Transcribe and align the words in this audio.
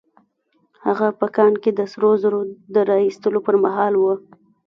هغه 0.85 1.07
په 1.19 1.27
کان 1.35 1.53
کې 1.63 1.71
د 1.73 1.81
سرو 1.91 2.11
زرو 2.21 2.39
د 2.73 2.75
را 2.89 2.97
ايستلو 3.05 3.39
پر 3.47 3.55
مهال 3.63 3.93
وه. 3.97 4.13